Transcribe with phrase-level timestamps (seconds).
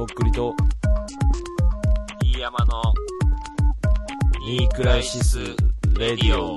[0.00, 0.54] とっくりと、
[2.24, 2.82] 飯山の
[4.46, 5.38] ニークライシス・
[5.98, 6.56] レディオ。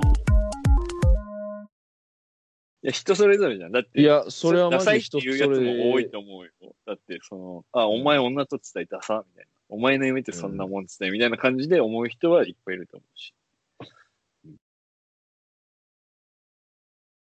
[2.80, 3.72] や、人それぞれじゃん。
[3.72, 6.52] だって、いや、それはマダサいジ人っていうやつそれも多いと思うよ。
[6.86, 9.50] だって、その、あ、お前女と伝えたさ、みたいな。
[9.68, 13.34] お前の夢ってそんなもん伝え、みたいな感じで思う人はいっぱいいると思うし。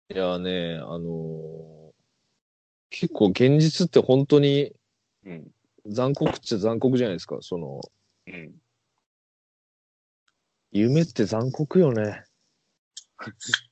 [0.09, 1.89] いやね、あのー
[2.89, 4.73] 結構現実って本当に
[5.25, 5.51] うん。
[5.89, 7.37] 残酷っちゃ残酷じゃないですか。
[7.41, 7.81] その、
[8.27, 8.55] うん。
[10.71, 12.23] 夢って残酷よね。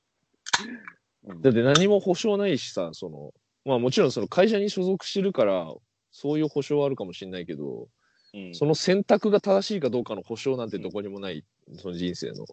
[1.24, 5.74] うんだって何も保証ないしさ、その、まあもちろんその会社に所属してるから、
[6.10, 7.88] そういう保証はあるかもしれないけど、
[8.34, 11.44] うんその選択が正しいかどうかの保証なんてどこにもない、
[11.76, 12.46] その人生の。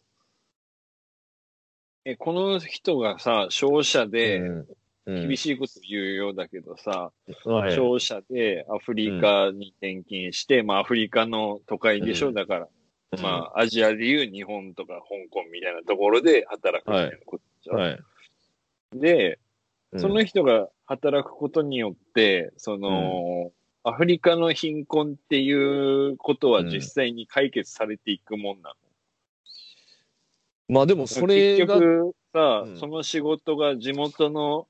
[2.06, 4.68] え、この人がさ、商社でうん
[5.06, 7.12] 厳しいこと言うようだけどさ、
[7.46, 7.76] はい。
[7.76, 12.68] 商社でアフリカに転勤して、まあアフリカの都会でしょ、うんだから、
[13.22, 17.76] まあアジアでいう日本とか香港みたいなところで働くみたいなことでしょ。
[17.76, 18.00] はい。
[18.94, 19.40] で、
[19.92, 20.00] うん。
[20.00, 23.52] その人が働くことによって、その、
[23.84, 28.76] アフリカの貧困っていうことは実際に解決されていくもんなの？
[30.68, 32.80] まあでもそれ結が、局さ、うん。
[32.80, 34.68] その仕事が地元の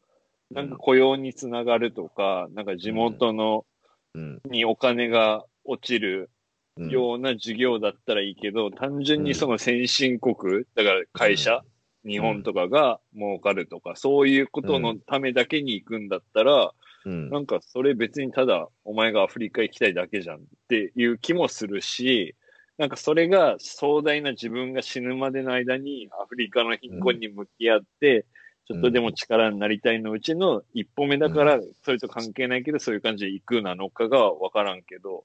[0.51, 3.65] なんか雇用につながるとか、なんか地元の、
[4.13, 4.41] うん。
[4.45, 6.29] にお金が落ちる
[6.77, 6.89] うん。
[6.89, 11.61] ような事業だったらいいけど、単純にその先進国、だから会社、
[12.05, 16.73] 日本とかが儲かるとか、そういうことのためだけに行くんだったら、
[17.05, 17.29] うん。
[17.29, 22.35] なんかそれ別にただお前がアフリカ行きたいだけじゃんっていう気もするし、
[22.77, 28.25] なんかそれが壮大な自分が死ぬまでの間にアフリカの貧困に向き合って、
[28.67, 35.23] ちょっとでも力になりたいのうちの一歩目だから、それと関係ないけどそういう感じで行くなのかがわからんけど、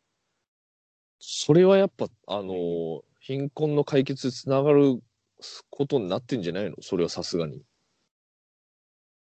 [1.18, 4.98] それはやっぱ、あのー貧困の解決につながる
[5.68, 6.76] ことになってんじゃないの？
[6.80, 7.62] それはさすがに。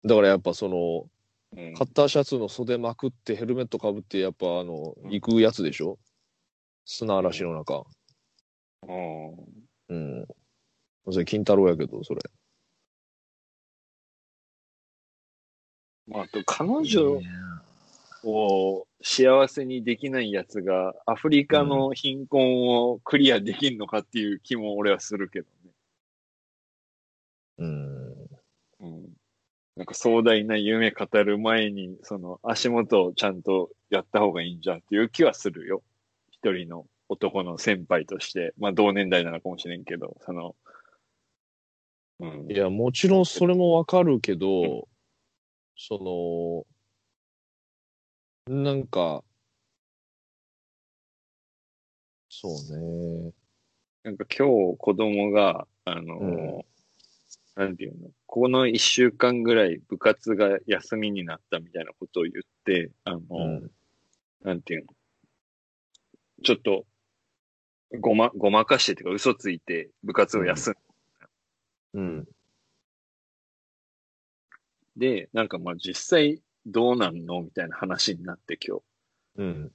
[0.06, 1.10] だからやっぱその、
[1.60, 1.74] うん。
[1.74, 5.12] カッターシャツの袖まくってヘルメットかぶってやっぱあの、うん。
[5.12, 5.98] 行くやつでしょ？
[6.86, 7.84] 砂嵐の中。
[8.88, 9.36] うん。
[9.90, 10.28] うん。
[11.12, 12.22] それ金太郎やけど、それ。
[16.12, 17.22] まあ、彼女
[18.26, 25.72] を幸せにできないやつがアフリカの貧困をクリアできんのかっていう気も俺はするけどね。
[27.60, 28.12] うん。
[28.82, 29.10] うん。
[29.78, 35.82] なんか壮大な夢語る前に、その足元をちゃんとやった方がいいんじゃんっていう気はするよ。
[36.30, 38.54] 一人の男の先輩として。
[38.58, 40.56] まあ同年代なのかもしれんけど、その、
[42.20, 42.56] うんい。
[42.56, 44.90] や、もちろんそれもわかるけど、
[45.84, 46.66] そ
[48.48, 49.24] の、なんか、
[52.30, 52.78] そう
[53.26, 53.34] ね。
[54.04, 56.28] なんか今日子供が、あの、う
[56.60, 56.62] ん
[57.56, 63.72] なんていうの、この一週間ぐらい部活が休みになったみたいなことを言って、あの、うん。
[64.42, 64.88] なんていうの、
[66.44, 66.86] ちょっと、
[68.00, 70.76] ごま、ごまかしてっていうか嘘ついて部活を休ん
[71.94, 72.28] うん。
[74.98, 78.84] で、なんかまあ実際どうなんのみたいな話になって今日。
[79.38, 79.72] うん。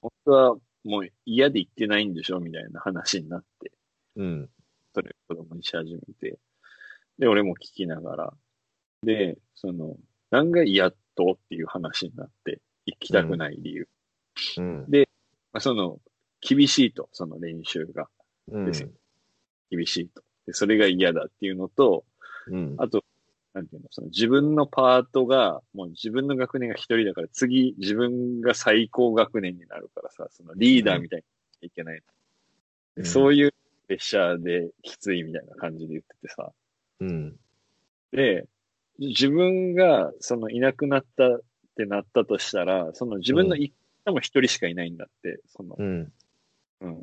[0.00, 3.72] 本当はもう嫌で行ってないんでしょみたいな話になって、
[4.16, 4.50] うん。
[4.94, 6.38] それ子供にし始めて。
[7.18, 8.32] で、俺も聞きながら。
[9.02, 9.96] で、その、
[10.30, 10.96] 何が嫌と
[11.32, 13.88] っていう話になって、行きたくない理由。
[14.58, 14.86] うん。
[15.52, 16.00] まあ、その、
[16.40, 18.08] 厳しいと、その練習が
[18.50, 18.72] うん。
[19.70, 20.22] 厳しいと。
[20.46, 22.04] で、それが嫌だっていうのと、
[22.46, 22.74] うん。
[22.78, 23.04] あと、
[23.52, 31.24] なんていうの、その自分のパートが、もう自分の学年が一人だから、次自分が最高学年になるからさ、そのリーダーみたい
[31.60, 31.96] にいけない。
[31.96, 32.02] うん
[32.96, 33.56] でそういうプ
[33.90, 36.52] レッシャーできついみたいな感じで言っててさ。
[37.00, 37.36] うん。
[38.12, 38.46] で、
[38.98, 41.40] 自分がそのいなくなったっ
[41.76, 43.72] てなったとしたら、その自分の一
[44.04, 46.12] 家も一人しかいないんだって、その、うん。
[46.80, 47.02] うん。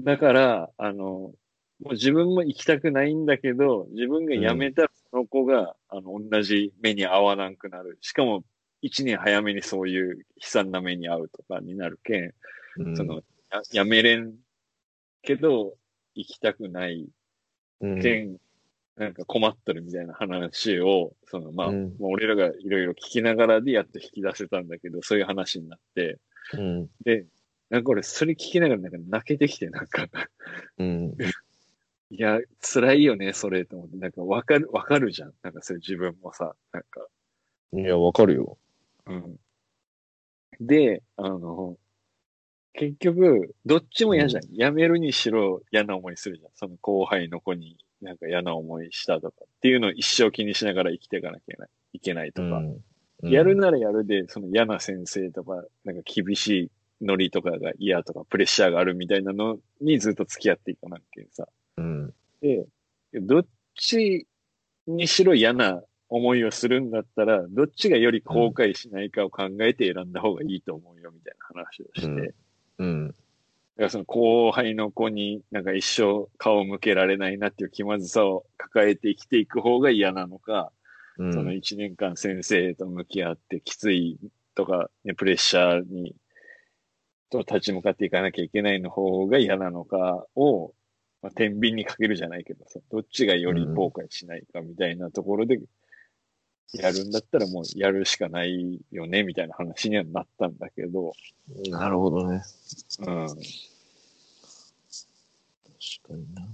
[0.00, 1.34] だから、あの、も
[1.82, 7.98] う自分も行きたくないんだけど、自分が辞めたらその子が、あの、同じ目に合わなくなる。
[8.00, 8.44] しかも、
[8.82, 12.32] 一年早めにそういう悲惨な目に遭うとかになるけん、
[12.78, 12.96] うん。
[12.96, 14.34] その、や辞めれん
[15.22, 15.74] けど、
[16.14, 17.08] 行きたくない
[17.80, 18.36] うん、けん、
[18.96, 26.18] なんか困っとるみたいな話を、その、まあ、うんもう俺らがいろいろ聞きながらでやっと引き出せたんだけど、そういう話になって、
[26.52, 26.88] うん。
[27.04, 27.26] で、
[27.70, 30.06] なんか俺、それ聞きながらなんか泣けてきて、なんか、
[30.78, 31.16] うん。
[32.10, 33.96] いや、辛いよね、それ、と思って。
[33.96, 35.32] なんか、わかる、わかるじゃん。
[35.42, 37.06] なんか、それ自分もさ、なんか、
[37.72, 38.58] いや、わかるよ。
[39.06, 39.36] うん。
[40.60, 41.78] で、あの、
[42.72, 44.42] 結局、どっちも嫌じゃん。
[44.42, 46.50] 辞めるにしろ嫌な思いするじゃん。
[46.54, 52.58] その後輩の子になんか嫌な思いしたとかっていうのを一生気にしながら生きていかなきゃいけないいけないとか。
[52.58, 52.80] うん
[53.22, 56.70] やるならやるで、その嫌な先生とか、なんか厳しい
[57.02, 61.46] ノリとかが嫌とか、プレッシャーがあるみたいなのにずっと付き合っていかなきゃさ。
[61.80, 62.14] うん。
[62.40, 62.66] で、
[63.14, 64.26] どっち
[64.86, 72.06] にしろ嫌な思いをするんだったら、どっちがより後悔しないかを考えて選んだ方がいいと思うよ、みたいな話をして。
[72.06, 72.34] うんだか
[72.78, 73.14] うん。
[73.76, 80.72] らその後輩の子になんか一生顔を向けられないなっていう気まずさを抱えて生きていく方が嫌なのか、
[81.18, 84.18] うんその一年間先生と向き合ってきつい
[84.54, 86.14] とか、ね、プレッシャーに、
[87.30, 90.72] と立ち向かっていかなきゃいけないの方が嫌なのかを、
[91.22, 95.60] まあ、天秤にかけるじゃないけどさ、どっちがより後悔しないかみたいなところで、
[96.72, 101.12] やるんだったらもうやるしかないよね、みたいな話にはなったんだけど、
[101.68, 102.42] なるほどね。
[103.00, 103.26] うん。
[103.26, 103.38] 確
[106.08, 106.46] かにな。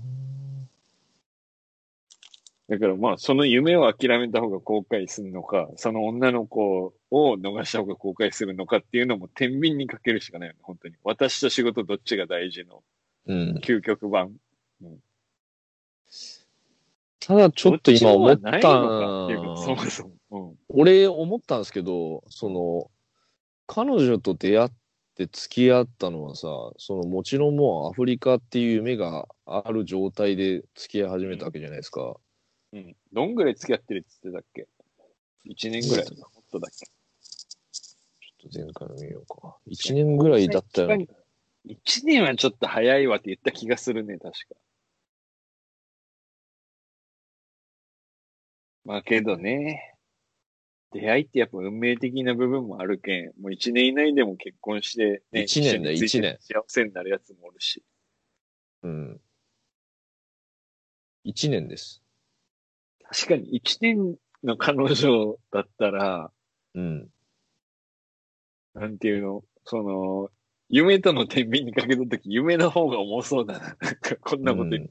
[2.68, 10.94] だからまあ、その夢を諦めた方が後悔するのか、その女の子を逃した方が後悔するのかっていうのも天秤にかけるしかないよね、本当に。
[11.04, 12.82] 私と仕事どっちが大事の
[13.26, 13.58] うん。
[13.62, 14.34] 究極版。
[17.26, 20.55] ただちょっと今思ったどちもはないのかっていうかそもそも。
[20.69, 22.88] 俺思ったんですけど、その、
[23.67, 24.70] 彼女と出会っ
[25.17, 26.46] て付き合ったのはさ、
[26.78, 32.14] そのもちろんもうアフリカっていう夢がある状態で付き合い始めたわけじゃないですか。
[32.73, 32.78] うん。
[32.78, 32.96] うん。
[33.12, 34.69] どんぐらい付き合ってるって言ってたっけ
[35.50, 36.06] ?1 年ぐらい。
[36.17, 39.56] もっとだっけちょっと前回の見ようか。
[39.67, 40.88] 1年ぐらいだったよ。
[41.67, 44.55] 1年はちょっと早いわって言った気がするね、確か。
[48.87, 49.97] まあけどね、
[50.93, 57.83] 出会いってやっぱ運命的な部分もあるけん、もう1年以内でも結婚して、ね、一年だよ一緒について一幸せになるやつもおるし。
[58.85, 59.21] うん。
[61.25, 62.00] 1年です。
[63.03, 66.31] 確かに1年の彼女だったら、
[66.75, 67.09] うん。
[68.75, 70.31] なんていうの、その、
[70.69, 73.77] 夢との天秤にかけたとき、夢の方が重そうだな。
[73.81, 74.91] なんか、こんなこと言って。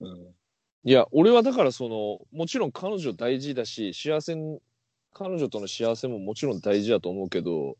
[0.00, 0.39] うん
[0.84, 4.60] いや、俺はだからその、もちろん彼女大事だし、幸せに、
[5.12, 7.76] 彼女との幸せももちろん大事だと思うけど、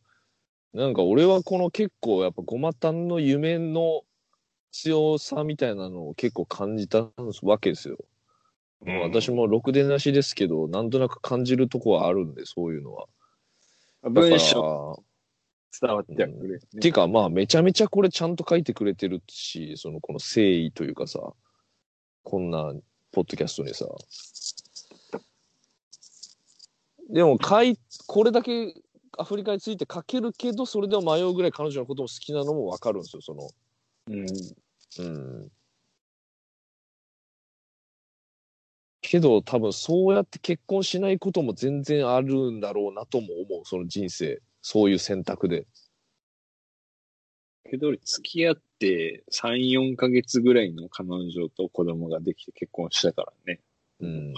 [0.72, 4.02] なんか俺はこの結構やっぱごまたんの夢の
[4.72, 7.08] 強さみたいなのを結構感じた
[7.42, 7.98] わけですよ。
[8.84, 13.06] まあ私もろくでなしですけど、なんとなく感じるとこはあるんで、そういうのは。
[14.02, 15.02] 文章
[15.80, 16.80] 伝わってはくるよね。
[16.80, 21.32] ていうかまあめちゃめちゃこれちゃんと書いてくれてるし、そのこの誠意というかさ、
[22.22, 22.72] こんな
[23.12, 23.86] ポッドキャストにさ。
[27.08, 28.74] でも書い、これだけ
[29.18, 33.50] アフリカについて書けるけど、それでも迷うぐらい彼女のことも好きなのもわかるんですよ、その。
[34.08, 34.26] うん。
[34.98, 35.52] うん。
[39.02, 44.40] けど多分そうやって結婚しないことも全然あるんだろうなとも思う、その人生。
[44.62, 45.66] そういう選択で。
[47.68, 53.60] けど、俺付き合って3、4ヶ月ぐらいの彼女と子供ができて結婚したからね。
[54.00, 54.34] うん。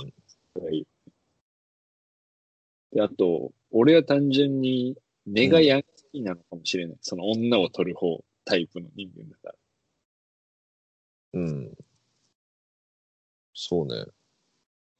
[2.92, 4.96] で、あと、俺は単純に
[5.26, 5.82] 根がヤン
[6.12, 6.98] キーなのかもしれない。
[7.00, 9.54] その女を取る方、タイプの人間だから。
[11.34, 11.74] うん。
[13.54, 14.04] そうね。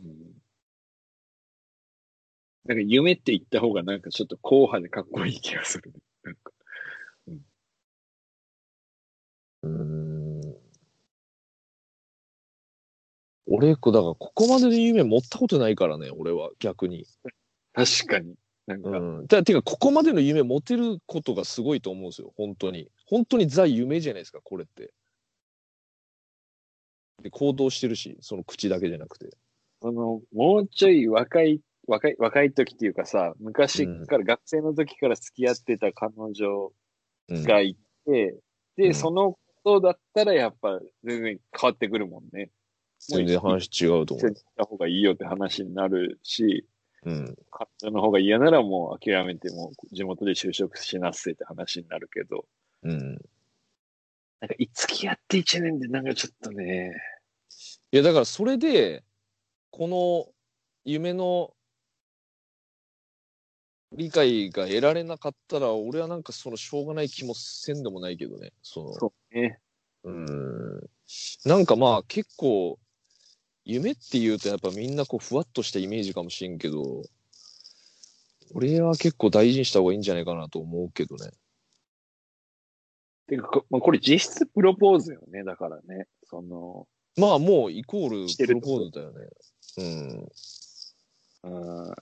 [0.01, 0.43] うん。
[2.65, 5.99] なんか夢って言った方がなんかちょっと硬派でかっこいい気がする、ね。
[6.23, 6.53] なんか。
[9.63, 10.63] うーん。
[13.47, 17.07] 俺、だからここまでの夢持ったことないからね、俺は逆に。
[17.73, 18.35] 確かに。
[18.67, 19.27] なんか、うん。
[19.27, 22.89] ててか、ここまでの夢持てることがすごいと思うんですよ、本当に。
[23.07, 24.93] 本当にザ夢じゃないですか、これって。
[27.23, 29.31] で、行動してるし、その口だけじゃなくて。
[29.81, 36.73] その、もうちょい若い、若い、若い時っていうかさ、昔から、学生の時から付き合ってた彼女
[37.29, 37.43] うん。
[37.45, 37.77] がい
[38.07, 38.39] て、
[38.77, 42.51] で、うんそのことだったらやっぱ全然変わってくるもんね。
[42.99, 44.35] 全然話違うと思う。
[44.35, 46.67] した方がいいよって話になるし、
[47.05, 47.37] うん。
[47.51, 52.47] 彼女の方が嫌ならもう諦めてもう地元で就職しなっせって話になるけど、
[52.83, 53.19] うん。
[54.41, 56.93] なんか、い付き合って1年でなんかちょっとね、
[57.93, 59.05] いや、だからそれで、
[59.71, 60.33] この
[60.85, 61.55] 夢の
[63.93, 68.53] 理解が得られなかったら、俺はなんかそのしょうがない気もせんでもないけどね。
[68.63, 69.59] そのそうね。
[70.05, 70.91] うーん。
[71.45, 72.79] なんかまあ結構、
[73.65, 77.03] 夢って言うとやっぱみんなこうふわっとしたイメージかもしれんけど、
[78.55, 81.31] 俺は結構大事にした方がいいんじゃないかなと思うけどね。
[83.29, 86.07] てかこ、まあ、これ実質プロポーズよね、だからね。
[86.25, 86.87] その、
[87.17, 89.29] まあもうイコールプロポーズだよね。
[91.45, 91.87] うん。
[91.87, 91.95] うん。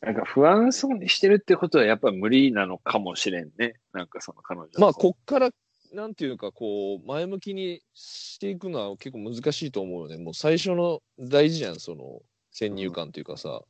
[0.00, 3.76] なんか不安そうにしてるってことはやっぱ無理なのかもしれんね。
[3.92, 5.50] なんかその彼女のまあ、こっから、
[5.92, 10.22] なんていうか、こう、前向きにしていくのは結構難しいと思うよね。
[10.22, 13.62] もう最初の大事じゃん、その、先入観というかさ。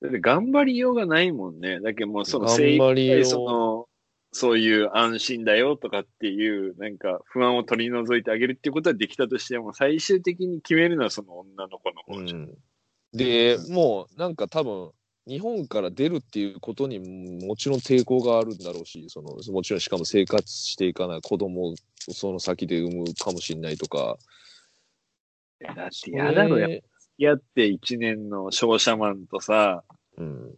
[0.00, 1.80] だって頑張りようがないもんね。
[1.80, 3.88] だけどもうその頑精一杯その、
[4.32, 12.40] そういう安心だよとかっていう、なんか不安を取り除いてあげるっていうことはできたとしても、最終的に決めるのはその女の子のう方じゃん。
[12.42, 12.58] ん。
[13.12, 14.92] で、もうなんか多分、
[15.26, 16.98] 日本から出るっていうことに
[17.46, 21.74] もちろん抵抗があるんだろうし、そのもちろんしかも生活していかない子供を
[22.12, 24.16] その先で産むかもしれないとか。
[25.60, 26.82] だって嫌だろ、や付
[27.18, 29.84] き合って1年の商社マンとさ、
[30.16, 30.54] うん。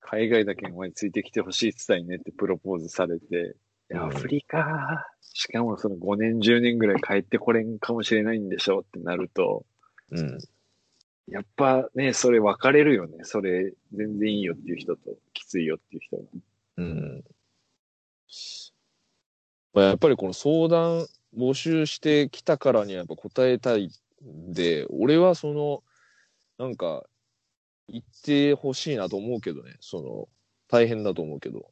[0.00, 3.56] 海外だけお前ついてきてほしいって言ったいねってプロポーズされて、
[3.94, 9.64] アフリカ、しかもその5年、10年ぐらい帰ってこれんかもしれないんでしょってなると、
[10.10, 10.38] うん。
[11.26, 13.18] やっぱね、それ分かれるよね。
[13.22, 16.22] それ全然いいよっていう人と、きついよっていう人が。
[16.76, 17.24] うん。
[19.72, 23.90] まあ、やっぱりこの相談募集してきたからにはやっぱ答えたい
[24.24, 25.82] んで、俺はその、
[26.58, 27.04] なんか、
[27.88, 29.76] 言ってほしいなと思うけどね。
[29.80, 30.28] その、
[30.68, 31.70] 大変だと思うけど、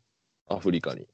[0.49, 1.09] アフリカに。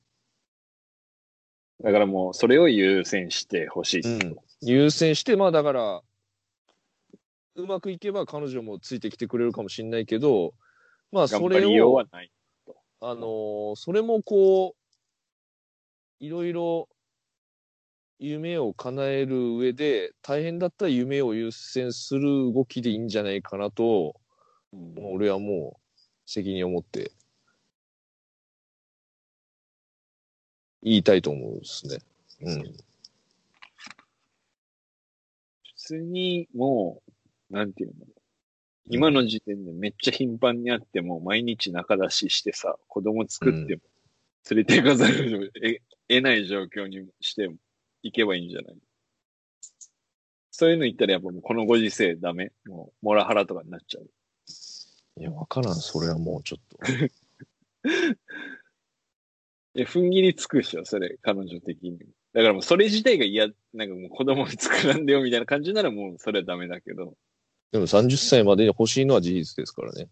[1.83, 6.03] だからもう、それを優先してほしいってこと優先して、まあだから、
[7.59, 10.55] うまくいけば彼女もついてきてくれるかもしれないけど、
[11.11, 12.05] まあそれを。
[13.01, 14.75] あのーそれもこ
[16.21, 16.89] う、いろいろ
[18.19, 24.21] 夢を叶える上で、大変だったら夢を優先する動きでいいんじゃないかなと、
[24.73, 27.13] うんもう俺はもう責任を持って
[30.83, 31.99] 言いたいと思うんですね。
[32.43, 32.63] うん。
[32.63, 32.77] 普
[35.77, 37.13] 通にもう、
[37.51, 38.07] なんていうの？
[38.91, 43.83] 今の時点でめっちゃ頻繁にあっても、毎日仲出ししてさ、子供作っても、
[44.51, 47.51] 連れて行かざるを得得ない状況にして
[48.03, 48.77] いけばいいんじゃない？
[50.51, 52.51] そういうの言ったらやっぱもうこのご時世ダメ？
[52.67, 54.09] もう、モラハラとかになっちゃう？
[55.21, 56.79] いや、わからん、それはもうちょっと。
[59.75, 61.99] いや、踏ん切りつくでしょ、それ、彼女的に。
[62.33, 67.15] だからもうそれ自体が嫌、なんかもう子供作らんでよみたいな感じならもうそれはダメだけど。
[67.73, 70.09] でも30歳までに欲しいのは事実ですからね。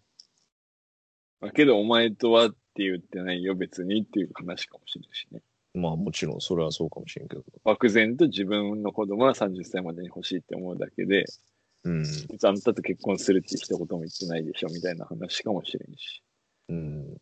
[1.40, 5.40] まあ、けどお前とはって言ってないよ、別にっていう話かもしれないしね。
[5.75, 7.44] まあもちろんそれはそうかもしれんけど。
[7.64, 11.25] 漠然と自分の子供は30歳までに欲しいって思うだけで、
[11.84, 12.04] うん。
[12.42, 16.22] あんたと結婚するって一言も言ってないでしょ、みたいな話かもしれんし。
[16.68, 17.16] うん。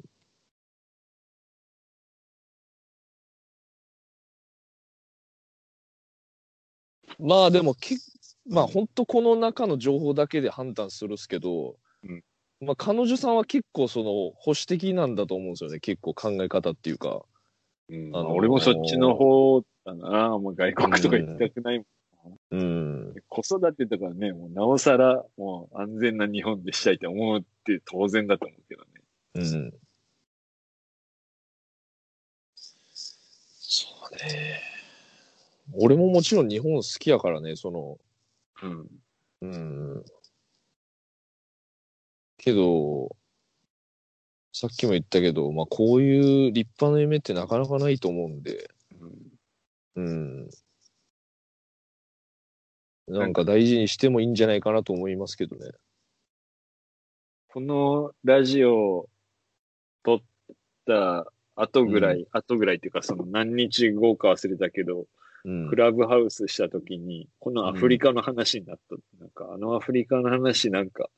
[7.19, 7.97] まあでもけ、
[8.49, 12.23] まあ本当この中の情報だけで判断するっすけど、うん
[12.61, 14.05] まあ彼女さんは結構その
[14.37, 15.81] 保守的なんだと思うんですよね。
[15.81, 17.23] 結構考え方っていうか。
[17.89, 20.39] うんあのー俺もそっちの方だな。
[20.39, 21.85] もう外国とか行きたくないもん。
[22.51, 23.15] うん。
[23.29, 28.89] 子育てとかね、もうなおさら、もう安全な日本でしたいと思うって当然だと思うけどね。
[29.35, 29.75] うん。
[32.55, 34.61] そうね。
[35.75, 37.99] 俺ももちろん日本好きやからね、その、
[38.65, 38.89] うん。
[39.43, 39.47] う
[39.99, 40.05] ん。
[42.39, 43.15] けど、
[44.53, 49.35] さっきも言ったけど、まあこういう立派な夢ってなかなかないと思うんで、うん
[49.97, 50.51] うん。
[53.07, 55.73] なんか大事にしてもいいんじゃないかなと思いますけどね。
[57.49, 59.09] このラジオを
[60.03, 60.19] 撮っ
[60.87, 65.07] た後ぐらい、後ぐらいっていうかその何日後か忘れたけど、うん
[65.45, 65.77] ク。
[65.77, 68.97] ラブハウスした時に、このアフリカの話になった。
[69.21, 71.11] なんかあのアフリカの話なんか、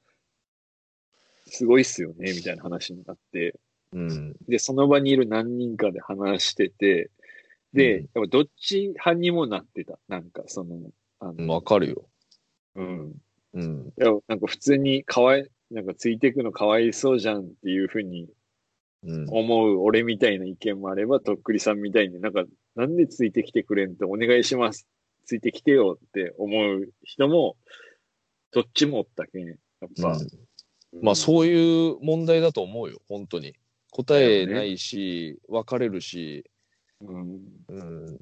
[1.47, 3.55] すごいっすよね、みたいな話になって、
[3.93, 4.37] うん。
[4.49, 7.11] で、その場にいる何人かで話してて、
[7.73, 9.99] で、うんやっぱどっち派にもなってた。
[10.09, 10.91] なんかその、
[11.21, 12.09] あの、わかるよ。
[12.75, 13.15] うん。
[13.55, 13.93] うん。
[13.99, 18.31] いや、なんか普通にかわい、なんかついていくのかわいそうじゃんっていうふうにうん。
[19.05, 24.87] 思う俺みたいな意見もあれば、とっくりさんみたいになんか、なんでついてきてくれんとお願いします。
[25.25, 27.57] ついてきてよって思う人も、
[28.53, 29.47] どっちもおったけん。
[29.47, 29.57] やっ
[30.01, 30.09] ぱ。
[30.09, 30.47] うん
[31.03, 33.55] まあそういう問題だと思うよ、本当に。
[33.91, 36.45] 答えないし、別れるし、
[37.01, 37.41] うん。
[37.69, 38.19] うん。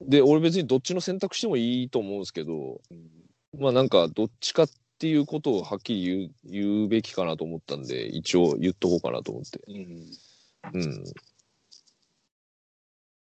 [0.00, 3.10] で、俺別にどっちの選択してもいいと思うんですけど、うん
[3.56, 4.68] まあなんかどっちかっ
[5.04, 9.60] ていうことをはっきり言う言うべきかなと思ったんで、一応言っとこうかなと思って。
[9.68, 10.06] うん。
[10.72, 11.04] うん。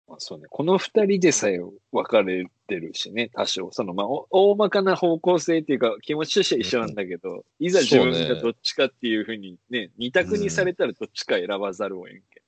[0.05, 0.47] まあそうね。
[0.49, 1.59] この二人でさえ
[1.93, 3.71] 分かれてるしね、多少。
[3.71, 12.43] その、まあ、お大まかな方向性っていうか、気持ちとしては一緒なんだけど、いざ自分がどっちかっていうふうにね、二択にされたらどっちか選ばざるを得んけ。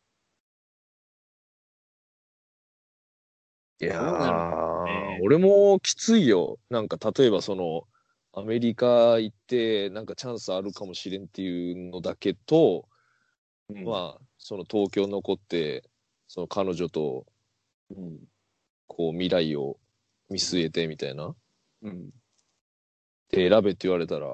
[3.79, 6.57] いやどうなー、ね俺もきついよ。
[6.69, 7.87] なんか例えばその、
[8.35, 12.89] アメリカ行って、なんかチャンスあるかもしれんっていうのだけと、
[13.69, 15.83] うんまあ、その東京残って、
[16.27, 17.25] その彼女と、
[17.95, 18.19] うん。
[18.87, 19.77] こう未来を
[20.29, 21.35] 見据えてみたいな。
[21.83, 22.09] うん。
[23.29, 24.27] で、選べって言われたら、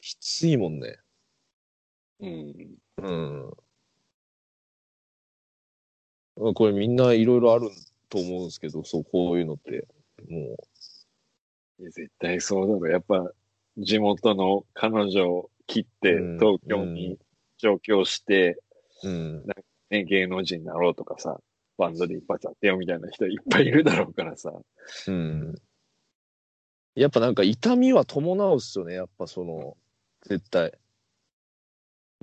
[0.00, 0.98] きついもんね。
[2.20, 2.76] うん。
[2.98, 3.50] うん。
[6.36, 7.70] まあこれみんないろいろある
[8.08, 9.88] と思うんですけど、そう、こういうのって。
[10.28, 10.56] もいや
[11.80, 12.90] 絶対そうだろう。
[12.90, 13.30] やっぱ、
[13.78, 17.18] 地元の彼女を切ってうん東京に
[17.58, 18.58] 上京して、
[19.02, 19.44] う、うん。
[19.90, 21.40] ね、芸能人になろうとかさ、
[21.78, 24.52] バンドで一発当てようみたいな人いっぱいいるだろうからさ。
[25.08, 25.54] うん。
[26.94, 29.76] やっぱなんか痛みは伴うっすよね、やっぱその、
[30.24, 30.72] 絶対。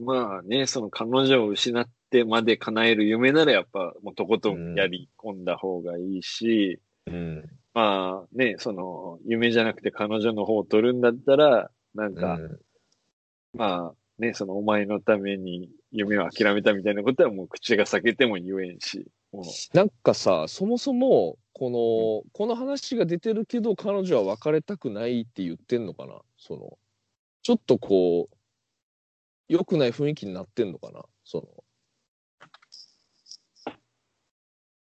[0.02, 7.50] まあね、その彼女を失ってまで叶える夢ならやっぱもうとことんやり込んだ方がいいし、うん。
[7.74, 12.60] まあね、その夢じゃなくて彼女の方を取るんだったら、なんか、うん。
[13.56, 19.08] まあね、そのお前のために夢を諦めたみたいなことはもう口が裂けても言えんし、
[19.74, 26.22] なんかさ、そもそも、この、この話が出てるけど、彼女は別れたくないって言ってんのかな？
[26.38, 26.77] その、
[27.42, 28.36] ちょっとこう、
[29.50, 31.03] 良くない雰囲気になってんのかな？
[31.24, 31.48] その、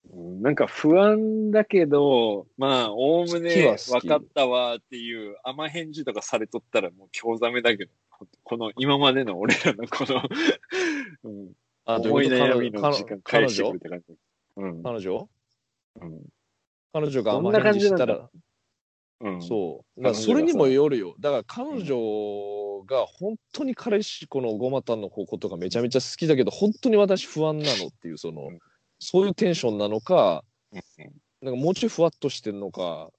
[0.13, 7.91] なんか不安だけど、まあ、おおむね分かったわっていう甘返事とかされとったらもう興ざめだけど、
[8.43, 10.21] この今までの俺らのこの、
[11.23, 11.53] うん、
[11.85, 14.05] 思うい悩みの彼時間彼返してく女るって感じ。
[14.57, 14.83] うん。
[14.83, 15.29] 彼女？
[16.01, 16.21] うん。
[16.93, 18.29] 彼女が甘返事したら、
[19.21, 19.41] うん。
[19.41, 20.13] そう。
[20.13, 21.15] それにもよるよ。
[21.19, 28.59] だから彼女が本当に彼氏、このゴマタンのことがめちゃめちゃ好きだけど、本当に私不安なのっていう、そのうん、
[29.03, 30.81] そういうテンションなのか、うん。
[31.41, 33.09] なんかもうちょいふわっとしてんのか、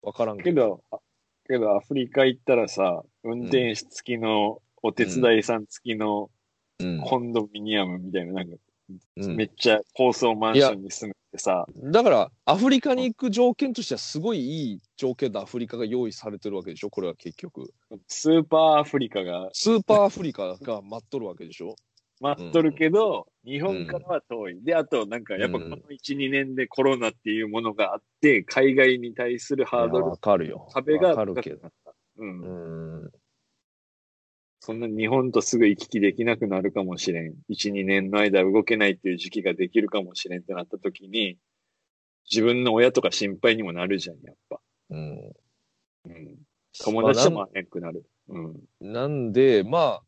[0.00, 0.98] わからんけけど、あ
[1.46, 6.30] けどアフリカ行ったらさ、運転手付きの、お手伝いさん付きの
[7.04, 8.56] コンドミニアムみたいな、なんか、
[9.18, 9.36] うん。
[9.36, 17.70] めっちゃ高層マンションに住むってさ、だから、アフリカに行く条件としては、すごいいい条件でアフリカが用意されてるわけでしょ、これは結局。
[18.08, 19.50] スーパーアフリカが。
[19.52, 21.76] スーパーアフリカが待っとるわけでしょ？
[22.22, 24.62] 待っとるけど、日本からは遠い。
[24.62, 30.16] で、あと、なんか、やっぱこの1、2年でコロナっていうものがあって、海外に対するハードル。
[30.72, 31.56] 壁がわかるけど。
[31.56, 31.94] 高くなった。
[32.18, 33.00] うん。
[33.02, 33.10] うん。
[34.60, 37.34] そんな日本とすぐ行き来できなくなるかもしれん。
[37.50, 41.36] 1、2年の間動けないっていう時期ができるかもしれんってなった時に、
[42.30, 44.60] 自分の親とか心配にもなるじゃん、やっぱ。
[44.90, 45.32] うん。
[46.04, 46.38] うん。
[46.78, 48.04] 友達とも会えなくなる。
[48.28, 48.60] うん。
[48.80, 50.02] なんで、まあ、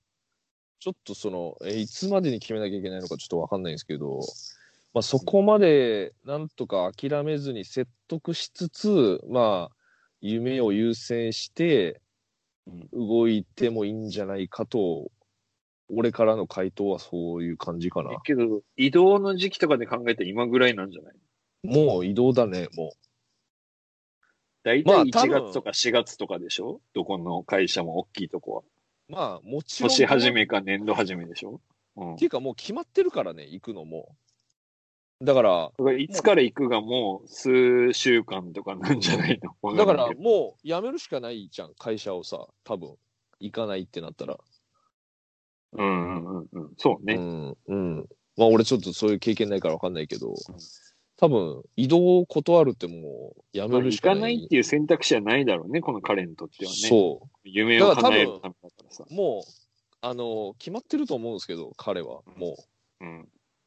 [0.81, 4.21] ちょっとその、えいつまでに決めなきゃいけないのかちょっとわかんないんですけど、
[4.93, 9.77] まあそこまでなんとか諦めずに説得しつつ、まあ、
[10.21, 12.01] 夢を優先して
[12.67, 12.91] うん。
[12.93, 15.11] 動いてもいいんじゃないかと、
[15.89, 18.11] 俺からの回答はそういう感じかな。
[18.25, 21.15] けど、移動の時期とかで考えたら今ぐらいなんじゃない？
[21.63, 22.95] もう移動だね、も
[24.65, 25.29] 大体1まあ多分。
[25.29, 26.81] 月とか4月とかでしょ？
[26.95, 28.63] どこの会社も大きいとこは。
[29.09, 29.13] う。
[29.13, 29.91] まあ、もちろん。
[29.91, 31.61] 年始めか年度始めでしょ？
[31.97, 34.17] うんっていうかもう決まってるからね、行くのも。
[35.23, 39.75] だから、だからいつから行くがもう数週間とかなんじゃないの？
[39.77, 42.97] だからもう辞めるしかないじゃん、会社をさ、多分
[43.39, 44.39] 行かないってなったら。
[45.73, 46.71] うんうんうんうん。
[46.77, 47.15] そうね。
[47.15, 47.57] うん。
[47.69, 47.97] うん。
[48.37, 50.35] まあ俺ちょっとそういう経験ないから分かんないけど、
[51.25, 54.15] 多分移動を断るってもう辞まあ行めるしかな。
[54.17, 56.77] かないいっていう選択肢はないだろうね、この彼にとってはね。
[56.77, 59.05] そ夢を叶えるためだからさ。
[59.11, 59.15] う。
[59.15, 59.43] もう、
[60.03, 62.21] あの、決まってると思うんですけど、彼は。
[62.37, 62.59] も
[63.01, 63.21] うん。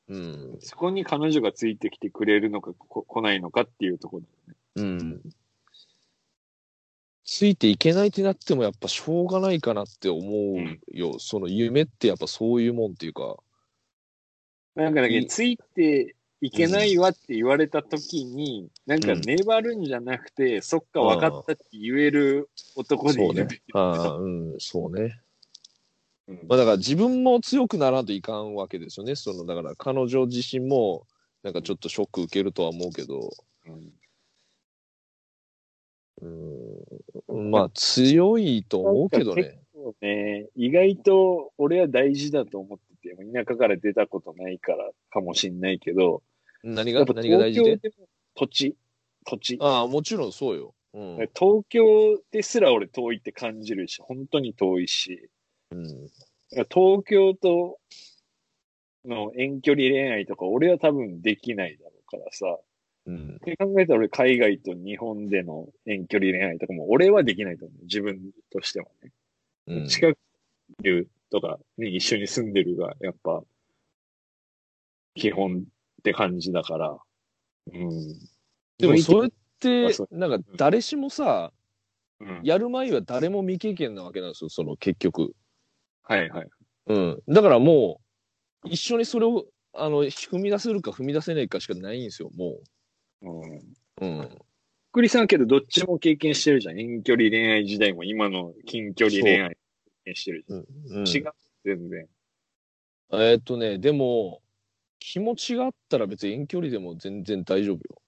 [0.09, 0.15] う。
[0.15, 0.57] うん。
[0.59, 4.55] そこに彼女がついてきてくれるのかこ来ないのかっていうところだよね。
[4.75, 5.21] うん。
[7.23, 11.17] ついていけないってなってもやっぱしょうがないかなって思うよ。
[11.17, 13.37] その夢ってやっぱそういうもんっていうか。
[14.75, 23.61] なんかだけついていけないわって言われた時に、なんか粘るんじゃなくて、そっか分かったって言える男でそねいうるべき。
[23.73, 25.19] ああ、うん、そうね。
[26.27, 29.15] うんまあだから自分も強くならんといかんわけですよね。
[29.15, 31.07] その、だから彼女自身も、
[31.41, 33.31] なんかちょっとショック受けるとは思うけど、
[33.65, 33.93] うん
[37.29, 39.59] うん、まあ強いと思うけどね。
[39.73, 46.23] そうね、意外と俺は大事だと思ってて、田舎から出たことないからかもしんないけど、
[46.63, 47.71] 何が何が大事で？
[47.71, 48.75] 東京でも土地、
[49.25, 49.57] 土地。
[49.61, 50.73] ああ、もちろんそうよ。
[50.93, 51.15] うん。
[51.35, 55.29] 東京ですら俺遠いって感じるし、本当に遠いし、
[55.71, 55.85] うん。
[56.69, 57.77] 東京と
[59.05, 62.57] の遠距離恋愛とか俺は多分できないだろうからさ。
[63.05, 63.39] うんっ。
[63.39, 67.83] て考えたら俺海外と日本での遠距離恋愛とかも俺はできないと思う。
[67.83, 68.19] 自分
[68.51, 69.11] としてもね。
[69.67, 69.87] うん。
[69.87, 70.17] 近く
[70.83, 73.43] にいるとか、ね、一緒に住んでるがやっぱ
[75.15, 76.97] 基本って感じだから。
[77.73, 77.89] うん。
[78.77, 81.51] でもそれっあてなんか誰しもさ、
[82.19, 85.33] うん、やる前は誰も未経験なわけなんですよ、その結局。
[86.03, 86.47] はいはい。
[86.87, 87.19] うん。
[87.27, 87.99] だからも
[88.63, 92.59] う、一緒にそれを、あの、踏み出せるか踏み出せないかしかないんですよ、も
[93.21, 93.55] うん。
[93.57, 93.61] う。
[94.01, 94.37] うん。
[94.91, 96.79] クリさんはけどどっちも経験してるじゃん。
[96.79, 99.57] 遠距離恋愛時代も今の近距離恋愛
[100.15, 100.59] してるじゃん。
[100.59, 101.33] うん、違う。
[101.63, 102.07] 全然。
[103.11, 104.41] えーっとね、でも、
[104.99, 108.01] 気持ちがあったら別に遠距離でも全然大丈夫よ。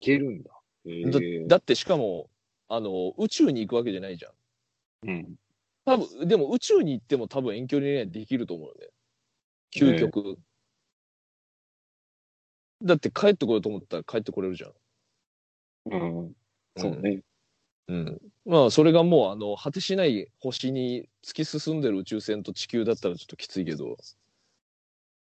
[0.00, 0.50] いけるんだ。
[0.86, 2.30] へだえだってしかも、
[2.68, 4.32] あの、宇宙に行くわけじゃないじゃん。
[5.08, 5.34] うん。
[5.84, 8.88] 多分、でも宇宙に行っても多分遠距離恋愛できると思うよね。
[9.74, 10.38] 究極。
[12.82, 14.72] だって帰ってこようと思ったら帰ってこれるじゃん。
[15.86, 16.32] うん。
[16.76, 17.22] そうね。
[17.88, 18.18] うん。
[18.44, 23.96] まあ、それがもう、あの、果てしない星に突き進んでる宇宙船と地球だったらちょっときついけど、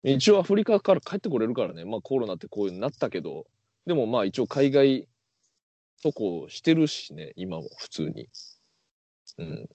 [0.02, 1.84] 一応アフリカから帰ってこれるからね。
[1.84, 3.46] まあ、コロナってこういうになったけど、
[3.86, 5.08] でもまあ、一応海外
[6.02, 8.28] 渡航してるしね、今も普通に。
[9.38, 9.68] うん。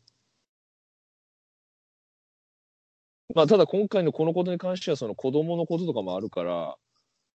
[3.33, 6.77] まあ、ただ今回のこのことに関しては、その子供のこととかもあるから、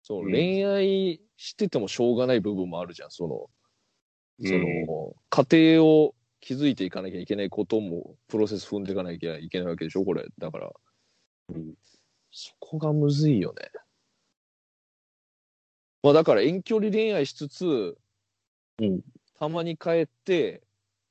[0.03, 3.51] そううん恋愛しててもしょうがない部分もあるじゃん、その、
[4.45, 10.27] そうんの、家庭を築いていかなきゃいけないことも、プロセス踏んでいかなきゃいけないわけでしょ、これ。
[10.39, 10.73] だから、
[11.55, 11.75] うん
[12.31, 13.71] そこがむずいよね。
[16.03, 17.97] まあだから遠距離恋愛しつつ、
[18.81, 19.01] うん
[19.39, 20.63] たまに帰って、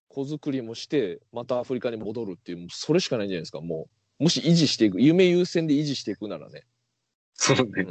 [0.10, 3.88] 子作りもして、またアフリカに戻るっていう、それしかないんじゃないですか、も
[4.20, 4.24] う。
[4.24, 6.66] もし維持していく、夢優先で維持していくならね。
[7.34, 7.86] そうね。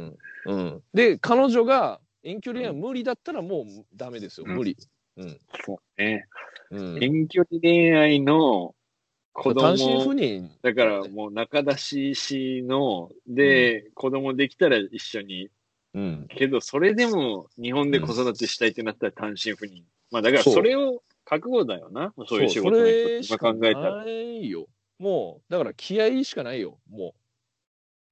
[0.45, 0.55] うん。
[0.55, 0.83] うん。
[0.93, 4.77] で、彼女が遠距離恋愛無理だったらもうダメですよ、うん無理。
[5.17, 5.39] うん。
[5.65, 6.25] そうね。
[6.71, 7.03] うん。
[7.03, 8.75] 遠距離恋愛の
[9.33, 10.51] 子供単身赴任。
[10.61, 15.49] だからもう中出ししの、で、子供できたら一緒に。
[15.93, 16.27] うん。
[16.29, 19.83] けど、それでも日本で子育てしたいってなったら単身赴任。
[20.11, 22.13] まあだからそれを覚悟だよな。
[22.27, 24.05] そういう仕事のそ人って今考えたら。
[24.05, 24.67] ないよ。
[24.99, 27.19] もう、だから気合しかないよ、もう。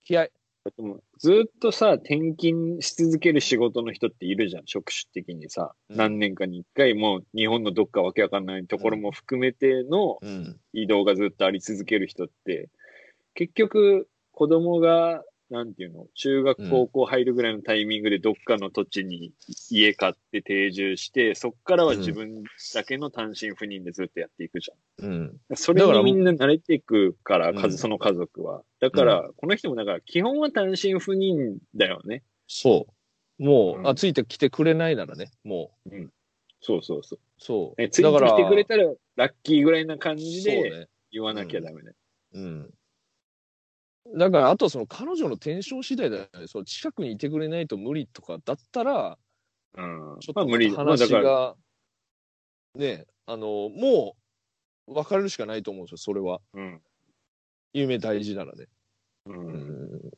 [0.04, 0.28] 気合。
[0.72, 5.74] でもずっとさ、転勤し続ける仕事の人っているじゃん、職種的にさ。
[5.90, 10.60] うん何年かに一回もう日本のどっかわけわかんないところも含めてのうん。
[10.74, 12.70] 移動がずっとあり続ける人って、
[13.36, 19.32] 結局子供が、なんていうの、中学高校入るぐらいのタイミングでどっかの土地に
[19.70, 25.06] 家買って定住して、そっからは自分だけの単身赴任でずっとやっていくじゃん。
[25.06, 25.38] うん。
[25.56, 28.64] それにみんな慣れていくから、その家族は。
[28.80, 32.24] だから、この人もだから、基本は単身赴任だよね。
[32.48, 32.88] そ
[33.40, 33.44] う。
[33.44, 35.72] もう、うんあ、ついてきてくれないならね、も
[36.62, 37.20] そうそうそう。
[37.20, 37.22] う。
[37.38, 37.82] そう。
[37.82, 40.88] えついてきてくれたら、ラッキーぐらいな感じそうでね。
[41.12, 41.96] 言わなきゃダメだよ。
[42.34, 42.74] うん。
[44.14, 46.48] だから、あとはその彼女のテンション次第だよね。
[46.48, 49.18] その近くにいてくれないと無理とかだったら、
[49.78, 49.82] う
[50.18, 50.20] ん。
[50.20, 50.80] ちょっとまあ無理だ。
[50.84, 51.56] まあだ話から、が、
[52.76, 54.18] ね、あの、も
[54.88, 56.42] う、別れるしかないと思うんですよ、それは。
[56.54, 56.82] うん。
[57.74, 58.68] 夢大事ならね。
[59.26, 59.32] う。
[59.34, 60.12] うんん。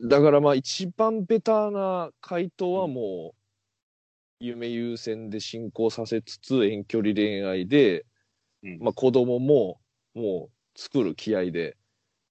[0.00, 3.36] だからまあ一番ベターな回答はもう、
[4.40, 8.06] 夢優先で進行させつつ遠距離恋愛で、
[8.62, 9.80] うんまあ子供も
[10.14, 11.76] もう作る気合で、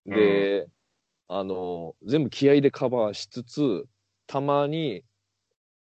[0.05, 0.67] で、
[1.27, 3.85] あの、全部気合でカバーしつつ、
[4.27, 5.03] たまに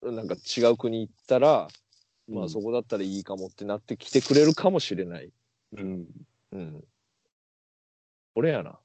[0.02, 1.68] なんか違う国行ったら、
[2.28, 5.32] まあそこだったらいいかもってなってきてくれるかもしれない。
[5.78, 6.08] うん。
[6.52, 6.84] うん。
[8.34, 8.80] これやな。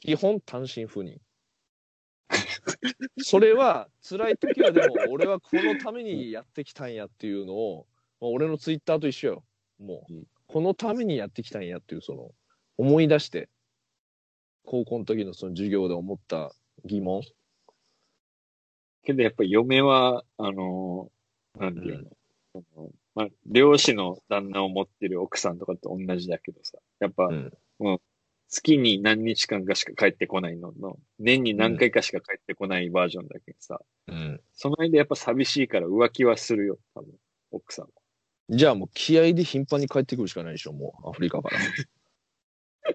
[0.00, 1.20] 基本単身赴任。
[3.18, 7.86] それは辛い時はでも俺はこのためにやってきたんやっていうのを、
[8.20, 9.44] まあ、俺のツイッターと一緒よ。
[9.80, 12.30] もう、うんこのためにやってきたんやっていうその
[12.76, 13.48] 思い出して、
[14.64, 16.52] 高校の時のその授業で思った
[16.84, 17.22] 疑問。
[19.04, 22.10] けどやっぱり嫁は、あのー、なんていうの、
[22.52, 28.00] そのまあ、漁師の旦那を持ってる奥さんとかと同じだけどさ、やっぱ、うんもう、
[28.48, 34.40] 月に何日間かしか帰ってこないのの、年に何回かしか帰ってこないバージョンだけどさ、うん。
[34.54, 37.12] その間やっぱ寂しいから浮気はするよ、多分、
[37.50, 37.90] 奥さんは。
[38.50, 41.58] じゃあもう気合で頻繁に帰ってくるしかないでしょ、もう、アフリカから。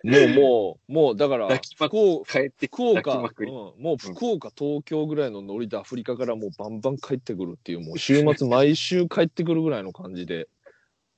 [0.03, 10.47] もう、もう、もう、だから、福岡、帰って福岡、うん、もう福岡、東京ぐらいのノリでアフリカからもうバンバン帰ってくるっていう、もう週末毎週帰ってくるぐらいの感じで、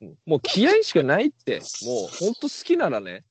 [0.01, 3.23] うんもう気合しかないって、もう本当好きならね、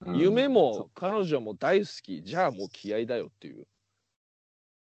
[0.00, 0.16] うん。
[0.16, 3.66] 夢も彼女も大好き、じゃあもう気合だよっていう。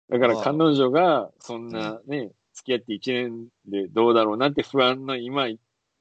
[0.09, 5.49] だから彼女が、そんなね、付き合って1年でどうだろうなって不安の今、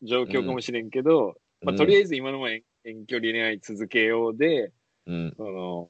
[0.01, 4.71] 状況かもしれんけど、まあ、とりあえず今のまま遠遠距離恋愛続けようで、
[5.07, 5.89] うん、その、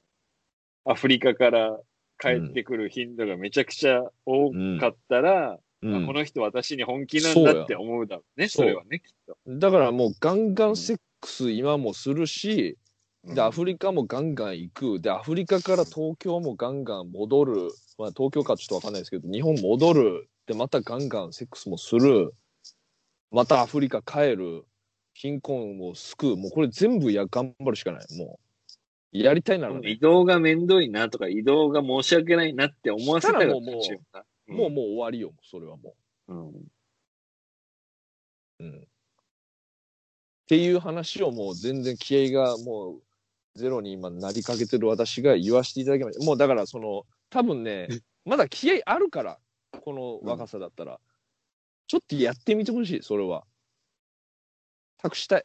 [0.85, 1.79] アフリカから
[2.19, 9.37] 帰ってくる頻度がめちゃくちゃ多かったら、うんあこの人私に本気なんだって思うだろうね、それはね、きっと。
[9.45, 12.77] だからもうガンガンセックス今もするし、
[13.23, 14.99] うんで、アフリカもガンガン行く。
[14.99, 17.69] で、アフリカから東京もガンガン戻る。
[17.97, 20.29] まあ、東京かちょっとわかんないですけど、日本戻る。
[20.47, 22.33] で、またガンガンセックスもする。
[23.31, 24.65] またアフリカ帰る。
[25.13, 26.37] 貧困を救う。
[26.37, 28.17] もうこれ全部や頑張るしかない。
[28.17, 28.37] も
[29.13, 29.17] う。
[29.17, 29.89] やりたいならね。
[29.89, 33.71] 移動がめんどいなとか、移動が申し訳ないなって思わせたらもうも
[34.49, 35.33] うもうもう終わりよ。
[35.49, 35.95] それはも
[36.27, 36.49] うん。
[36.49, 36.53] う。
[38.59, 38.77] うん。
[38.79, 38.81] っ
[40.47, 43.01] ていう話をもう全然気合がもう
[43.55, 46.25] ゼロに今なりかけてる私が言わせていただきました。
[46.25, 47.87] もうだからその多分ね、
[48.25, 49.39] まだ気合あるから、
[49.85, 50.99] この若さだったら。
[51.87, 53.45] ちょっとやってみてほしい、それは。
[54.97, 55.43] 託したい。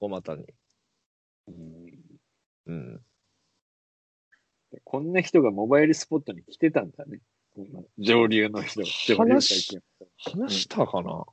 [0.00, 0.46] 小股に。
[1.48, 1.86] うん
[2.66, 3.00] うん。
[4.82, 7.20] こんな人がモバイルスポットに来てたんだね。
[7.98, 9.78] 上流の人話会話
[10.50, 11.24] したかな、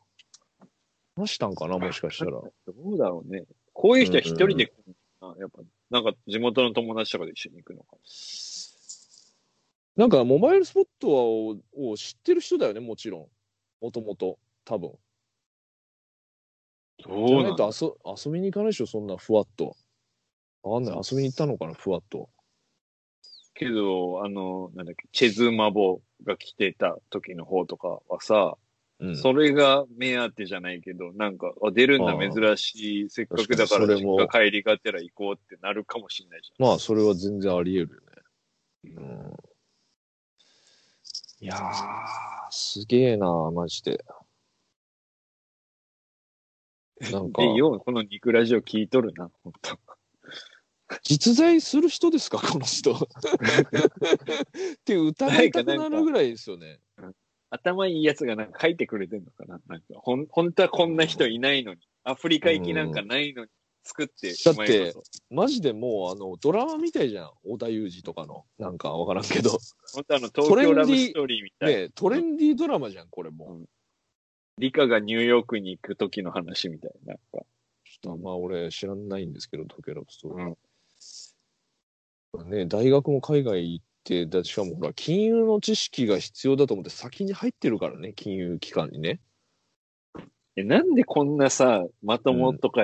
[1.16, 1.78] 話したんかな？
[1.78, 2.32] もしかしたら。
[2.32, 3.46] どうだろうね。
[3.74, 8.02] こういう人は一人で来るのかな、やっぱ、なんか地元の友達とかで一緒に行くのかな
[10.08, 13.28] んか、モバイルスポットをを知ってる人だよね、もちろん。
[13.82, 14.40] もともと。
[14.66, 14.90] 多分。
[14.90, 14.96] な。
[16.98, 17.94] じゃどうないん遊
[18.26, 19.76] 遊びに行かないでしょ、そんなふわっと。
[20.64, 20.96] わかんない。
[20.96, 22.30] 遊びに行ったのかな、ふわっと。
[23.54, 28.58] けど、あの、なんだっけ、チェズマボが来てた時の方とかはさ、
[29.00, 29.16] うん。
[29.16, 37.94] それが目当てじゃないけど、なんか、あ出るんだ珍しい、せっかくだから確かにそれも実家帰りがてら行こうってなるかもしれないじまあ、それは全然あり得
[38.86, 39.02] るよね。
[39.02, 39.53] うん。
[41.44, 41.62] いやー、
[42.52, 44.02] すげえな、マジで。
[47.12, 47.34] なん。
[47.34, 49.78] か、で、ようこの肉ラジオ聞いとるな、本当
[51.04, 52.94] 実在する人ですか、この人。
[52.94, 52.98] っ
[54.86, 56.80] て疑いたくなるぐらいですよね。
[57.50, 63.50] 頭いいやつがなんか書いてくれてんのかななんか、ほん、本当はこんな人いないのに、アフリカ行きなんかないのに
[63.84, 64.94] 作ってだって。
[65.30, 67.32] マジでもう、あの、ドラマみたいじゃん。
[67.44, 68.46] 織田裕二とかの。
[68.58, 69.60] なんかわからんけど。
[69.94, 71.80] 本当あの、東京ラブストーリーみたいな。
[71.82, 73.70] ねトレンディードラマじゃん、これもう。
[74.60, 77.14] リカがニューヨークに行く時の話みたいな。
[77.14, 77.46] なんか
[77.86, 80.48] ちょっとまあ俺知らないんですけど、東京ラブストーリー。
[80.48, 80.58] うん
[82.50, 89.20] ね、大学も海外行って、だしかもほら、金融の知識が必要だと思って先に入ってるからね、金融機関にね。
[90.56, 92.84] え、なんでこんなさ、まともとか、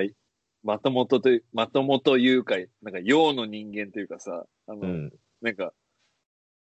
[0.64, 5.14] まともとという、まともというか、なんか、用の人間というかさ、あの、うん。
[5.42, 5.74] なんか、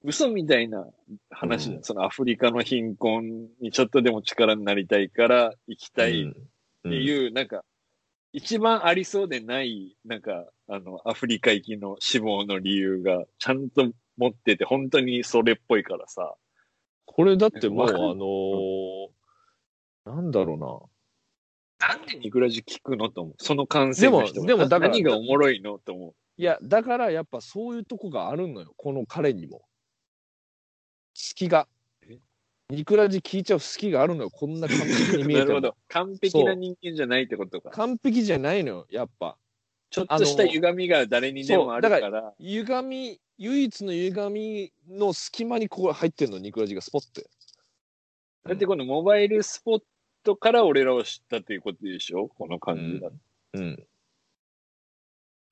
[0.04, 0.88] 嘘みたいな
[1.30, 1.84] 話じゃん、うん。
[1.84, 6.26] そのアフリカの貧困にちょっとでも力になりたいから行きたいっ
[6.88, 7.64] っていう、なんか、
[8.32, 16.36] 一番ありそうでない、なんか、あの、アフリカ行きの死亡の理由がちゃんと持ってて、本当にそれっぽいからさ。
[17.06, 19.10] これだってもう、あのー
[20.06, 20.99] なんだろう
[21.80, 21.88] な。
[21.90, 23.36] なんでニクラジ聞くのと思う。
[23.38, 26.14] その感性の人がでもでもだから何がおもろいのと思う。
[26.38, 29.62] いや、だからやっぱそういうとこがあるのよ、この彼にも。
[31.14, 31.68] 隙が
[32.08, 32.18] え？
[32.70, 35.76] ニクラジ聞いちゃう隙があるのよ、こんな完璧に見えても なるほど。。
[35.90, 37.72] 完璧な人間じゃないってことか。
[37.72, 39.38] 完璧じゃないのよ、やっぱ。
[39.90, 42.34] ちょっとした歪みが誰にでもあるそうだから。
[42.40, 47.28] 歪み、唯一の歪みの隙間にここ入ってんの、ニクラジがスポッて。
[48.46, 49.82] だってこのモバイルスポッ
[50.24, 52.28] トから俺らを知ったということでしょ？
[52.28, 53.10] この感じだ。
[53.54, 53.84] うん。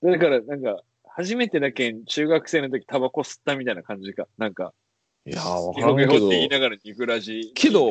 [0.03, 4.27] だからなんか、初めてだけ中学生の時タバコ吸ったみたいな感じか？
[4.37, 4.73] なんか、
[5.25, 7.89] いやー、わゲからんけどホゲホって、言いながらニクラジけど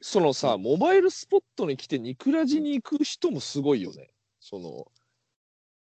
[0.00, 4.10] そのさ、モバイルスポットに来てニクラジに行く人もすごいよね。
[4.40, 4.86] その、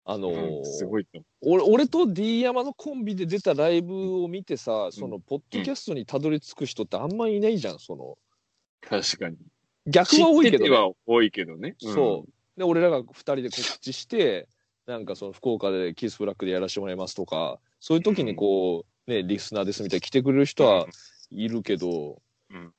[0.06, 1.08] あのーうんすごい
[1.42, 8.18] 俺俺と D 山のコンビで出たライブを見てさ、そのポッドキャストにたどり着く人ってあんまいないじゃん、その。
[8.84, 8.86] う。
[8.88, 9.38] 確かに。
[9.86, 11.76] 逆は多いけど、ね、は多いけどね。
[11.80, 12.60] そう。
[12.60, 14.48] で、俺らが二人で告知して、
[14.86, 20.88] なんかその福岡でキスフラッグでやらせてもらいますとか、そういう時にこう、ね、リスナーですみたいに来てくれる人は
[21.30, 22.74] いるけど、うん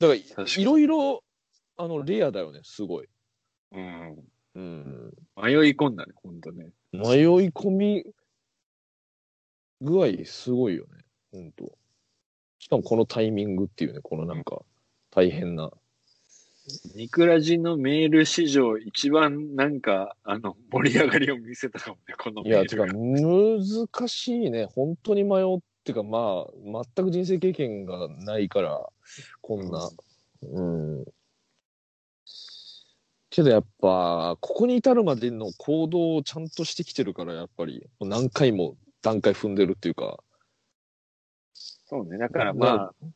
[0.00, 1.22] だからい、ろいろ、
[1.76, 3.08] あの、レアだよね、すごい。
[3.72, 4.16] うん。
[4.54, 5.12] うん。
[5.36, 6.70] 迷い込んだね、ほんとね。
[6.92, 7.04] 迷い
[7.50, 8.04] 込み
[9.82, 11.04] 具合すごいよね。
[11.32, 11.76] ほんと。
[12.58, 14.62] しかもこのタイミングっていうね、このなんか、
[15.10, 15.70] 大変な。
[16.94, 22.86] ニクラジのメール史上一番なんか、あの、盛り上がりを見せたかもね、このいや、てか。
[22.86, 24.66] 難しいね。
[24.66, 28.88] 本当に迷ってか、まあ、全く人生経験がないから、
[29.40, 29.90] こんな。
[30.42, 31.04] うん。
[33.30, 40.22] けどやっぱ、ここに至るまでの行動をちゃんとしてきてるから、やっぱり、何回も段階踏んでるっていうか、
[41.90, 42.18] そうね。
[42.18, 43.06] だからまあ、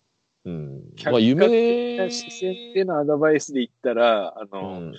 [0.45, 0.83] うん。
[0.97, 4.95] 客まあ、夢視線でのアドバイスで言ったら、あうの、ん。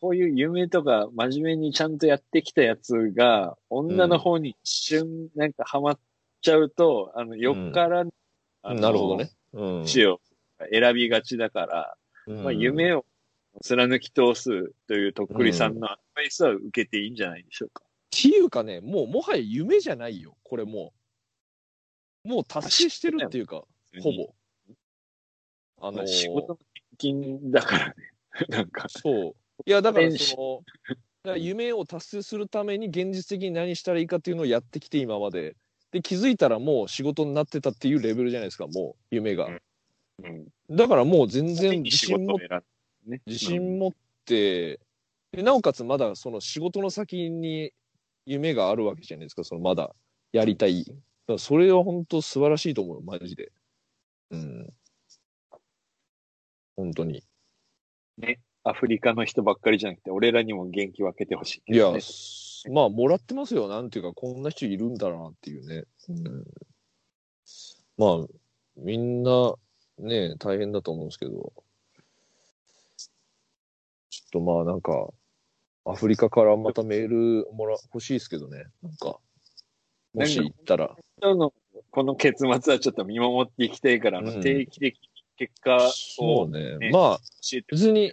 [0.00, 5.98] こういう夢とか真面目にちゃんとやってきたやつが、女の方に一瞬なんかハマっ
[6.40, 8.04] ちゃうと、あの、横から、
[8.62, 9.30] あのなるほどね。
[9.52, 9.84] うん。
[9.84, 10.20] 道を
[10.70, 13.04] 選びがちだから、うんまあ、夢を
[13.62, 17.82] 貫き通すというとっくりさんのアドバイスは受けていいんじゃないでしょうか。
[17.84, 20.92] っていうかね、もうもはや夢じゃないよ、これも
[22.24, 22.28] う。
[22.28, 23.64] もう達成してるっていうか、
[24.02, 24.34] ほぼ。
[25.80, 27.94] あのーまあ仕事の転勤だからね。
[28.48, 29.34] なんか、そう。
[29.66, 31.00] いや、だからその、だか
[31.32, 35.56] ら夢を達成するために現実的に何したらいいかっていうのをやってきて今まで。
[35.90, 39.48] で、気づいたらもう仕事になってたっていうレベルじゃないですか、もう、夢が。
[40.22, 40.46] うん。
[40.70, 42.60] だからもう全然自仕信も事を選ん
[43.06, 43.22] でね。
[43.26, 43.92] 自信持っ
[44.24, 44.78] て、
[45.32, 47.72] でなおかつまだその仕事の先に
[48.26, 49.94] 夢があるわけじゃないですか、そのまだ
[50.32, 50.84] やりたい。
[50.84, 53.52] だからそれは本当素晴らしいと思うよ、マジで。
[54.30, 54.72] うん。
[56.80, 57.22] 本当に。
[58.64, 61.92] アフリカの人ばっかりじゃなくて、俺らにも元気分けてほしいけいや
[62.70, 63.68] まあ、もらってますよ。
[63.68, 65.84] なんていうか、こんな人いるんだなっていうね。
[66.08, 66.44] うん、
[67.96, 68.26] まあ、
[68.76, 69.54] みんな、
[69.98, 71.52] ね、大変だと思うんですけど、
[74.10, 75.08] ちょっとまあ、なんか、
[75.84, 78.64] アフリカからまたメールもら、欲しいですけどね。
[78.82, 79.18] なんか、
[80.14, 80.96] もし行ったら。
[81.22, 81.52] 今日の
[81.90, 85.09] この結末はちょっと見守っていきたいから、うん定期的に
[85.40, 86.76] 結果をそうね。
[86.76, 88.12] ねまあ、教えて別に、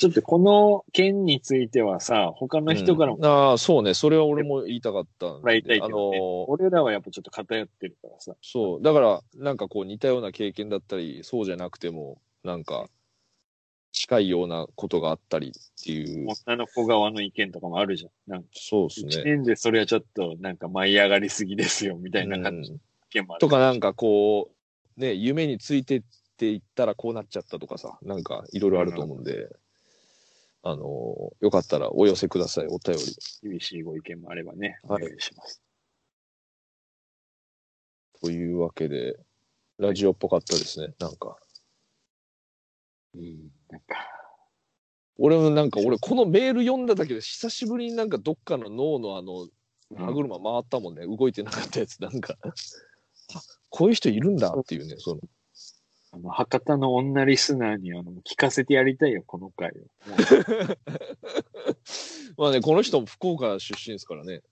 [0.00, 5.42] ちょっとこの件についてはさ、他の人からもうんああ、そうね、それは俺も言いたかったんで。
[5.42, 6.18] たいけあのどね。
[6.18, 8.34] ー俺らはやっぱちょっと偏ってるからさ。
[8.40, 12.88] そう、だから、なんかこう似たような経験だったり、そうじゃなくても、なんか、
[13.92, 18.10] 近いようなことがあったりっていう、女の子側の意見とかもあるじゃん。
[18.26, 19.24] なんか、そうです一ね。
[19.24, 23.40] 年でそれはちょっとなんか舞い上がりすぎですよ、みたいな感じのうん意見もある。
[23.40, 24.50] とかなんかこ
[24.96, 26.02] う、ね、夢についてっ
[26.38, 29.50] ていったらこうなっちゃったとかさ、なんかいろいろあると思うんで、
[30.62, 33.50] あの、よかったらお寄せください、お便り。
[33.50, 35.62] 厳しいご意見もあればね、おはい願いします。
[38.20, 39.18] というわけで、
[39.78, 41.38] ラジオっぽかったですね、なんか。
[43.14, 43.96] うん、なんか、
[45.18, 49.48] 俺もなんか、俺このメール読んだだけで久しぶりになんかどっかの脳のあの、
[49.96, 52.52] 歯車回ったもんね、動いてなかったやつ、なんか、あ
[53.70, 55.20] こういう人いるんだっていうね、その、
[56.12, 59.72] あの、博多の女リスナーにあの、聞かせてやりたいよ、この回を。
[62.36, 64.42] まあね、この人も福岡出身ですからね、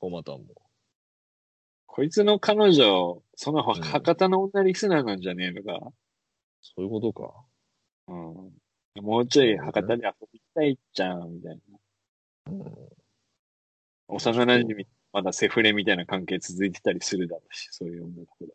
[0.00, 0.46] おまたんも。
[1.86, 5.92] こいつの彼女、そのうん博多の女リスナーなんじゃねえのか？
[6.62, 7.44] そういうことか。
[8.08, 9.02] うん。
[9.02, 11.78] もうちょい博多で遊びたいじゃん、みたいな。
[12.52, 13.00] うん
[14.12, 18.52] 幼馴染まだセフレみたいな関係続いてたりするだろうし、そういう女の子だ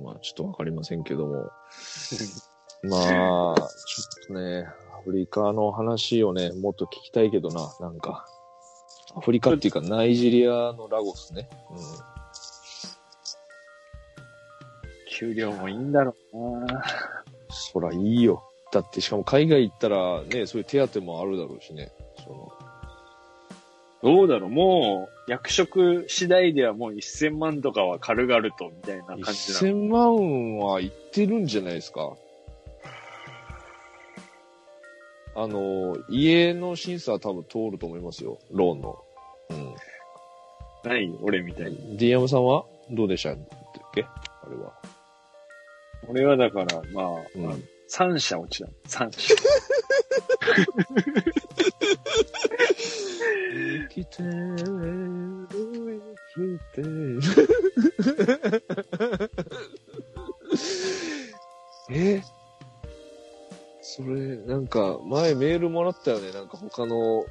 [0.00, 1.50] まあ、ちょっとわかりませんけども。
[2.82, 4.66] まあ、ちょっとね、
[4.98, 8.26] アフリカの話をね、もっと聞きたいけどな、なんか。
[9.14, 11.48] アフリカっていうか、ナイジェリアのラゴスね。
[11.70, 11.74] う
[15.10, 16.78] 給料もいいんだろうな。
[16.78, 16.82] ん。
[17.50, 18.42] そらいいよ。
[18.72, 21.92] だって、しかも海外行ったらね、そういう手当もあるだろうしね。
[22.24, 22.52] その
[24.02, 29.34] どうだろうもう、役職次第ではもう1000万とかは軽々と、みたいな感じなの。
[29.34, 32.14] 1000万は行ってるんじゃないですか。
[35.36, 38.38] あの、家の審査は多分通ると思いますよ。
[38.50, 38.98] ローンの。
[39.50, 39.74] うん。
[40.90, 41.98] ない俺みたいに。
[41.98, 43.32] DM さんはどうでした？
[43.32, 43.36] っ
[43.94, 44.72] けあれは。
[46.08, 48.68] 俺はだから、まあ、うん3社落ちだ。
[48.88, 49.34] 3社。
[53.52, 55.48] 生きてる、
[56.34, 57.20] 生きてる。
[61.92, 62.22] え
[63.82, 66.30] それ、なんか、前メールもらったよね。
[66.32, 67.24] なんか他の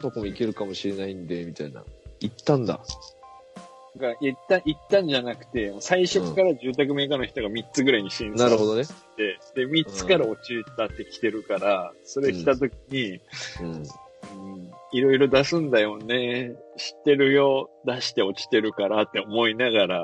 [0.00, 1.82] とこも行けるかもしれないんで、みたいな。
[2.20, 2.80] 行ったんだ。
[3.96, 8.84] が一旦、一旦じゃなくて、最初から住宅メーカーの人が3つぐらいに審査なるほどね。
[8.84, 13.20] して、で、3つから落ちたって来てるから、それ来た時に、
[13.62, 13.84] うん。
[14.36, 16.54] うんいろいろ出すんだよね。
[16.76, 17.70] 知ってるよ。
[17.84, 20.00] 出して落ちてるからって思いながら、い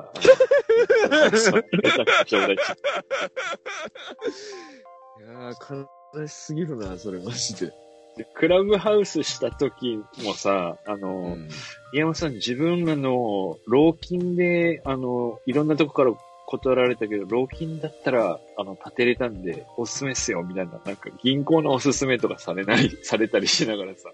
[5.22, 7.72] やー、悲しすぎるな、それマジで。
[8.16, 11.48] でクラブハウスした時もさ、あの、うん。
[11.94, 16.12] 宮本さん自分あの、老金で、あの、いろんなとこから
[16.58, 24.10] 断られたけど、老金だったら、あの、立てれたんで、おすすめっすよ、みたいな、なんか、銀行のおすすめとかされない、 されたりしながらさ、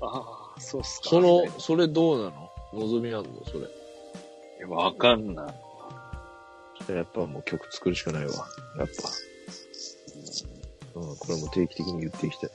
[0.00, 1.08] ああ、そうっすか。
[1.10, 2.50] そのそれどうなの？
[2.74, 3.44] 望みあんの？
[3.46, 3.60] それ。
[3.60, 3.62] い
[4.60, 5.54] やわかんな
[6.88, 6.92] い。
[6.92, 8.32] やっぱもう曲作るしかないわ。
[8.78, 8.92] やっぱ。
[11.00, 12.50] うん、これも定期的に言っていきたい。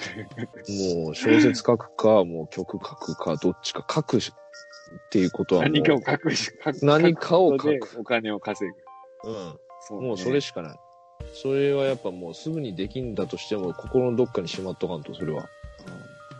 [1.04, 4.32] もう小説書くか、もう曲書くか、どっちか書くし
[4.94, 5.72] っていうことはもう。
[5.72, 8.70] 何かを隠し、書く何かを書く書くことでお金を稼
[9.24, 9.30] ぐ。
[9.30, 9.58] うん。
[9.88, 10.78] そうもうそれしかない。
[11.32, 15.48] それはやっぱもうすぐにできんだとしても、心のどっかにしまっとかんと、それは。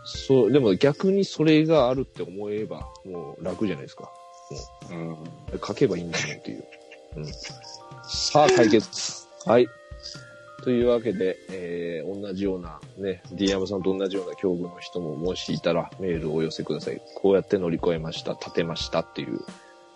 [0.03, 4.11] そう、でも逆にそれがあるって思えば、もう楽じゃないですか。
[4.89, 5.17] うん。
[5.65, 6.63] 書けばいいんだもんっていう。
[7.17, 7.25] うん。
[8.03, 9.27] さあ、解決。
[9.45, 9.67] はい。
[10.63, 17.01] というわけで、えー、同じような、ね、D 山さんと同じような境遇の人ももしいたらメールをお寄せください。
[17.15, 19.39] こうやって乗り越えました、立てましたっていう。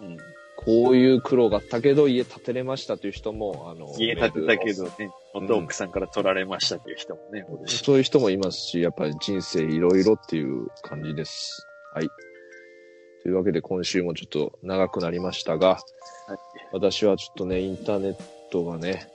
[0.01, 0.18] うん
[0.57, 11.68] こういう苦労があったけど、家建てれましたという人も、あの、家建てたけどね、元奥さんから取られましたっていう人もね、おるしそういう人もいますし、やっぱり人生いろいろっていう感じです。
[11.93, 12.07] はい。
[13.22, 15.78] というわけで今週もちょっと長くなりましたが、
[16.28, 16.38] はい
[16.72, 18.16] 私はちょっとね、インターネッ
[18.51, 19.07] トがね、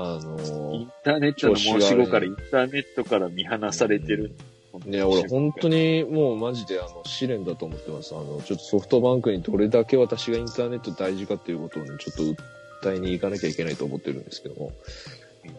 [0.00, 4.32] あイのンターネットの申し子からインターネットから見放されてる。
[4.72, 8.14] ー、ね、俺本当にもうマジであの試練だと思ってます。
[8.14, 12.42] あの、ちょっとソフトバンクにどれだけ私がインターネット大事かっていうことをね、ちょっと
[12.86, 14.72] 訴えに行かなきゃいけないと思ってるんですけども。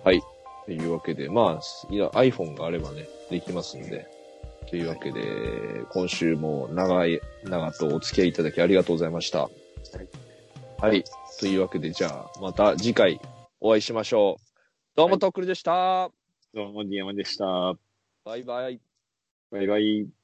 [0.05, 0.21] はい。
[0.65, 4.07] というわけで、まあ、いや、iPhone があればね、できますんで。
[4.69, 5.21] というわけで、
[5.89, 9.49] 今週も長い、長とお付き合いいただきありがとうございました。
[10.77, 11.03] はい。
[11.41, 13.19] というわけで、じゃあ、また次回
[13.61, 14.43] お会いしましょう。
[14.95, 16.09] どうも、とっくりでした。
[16.53, 17.73] どうも、ディアマでした。
[18.23, 18.79] バイバイ。
[19.51, 20.18] バイバイ。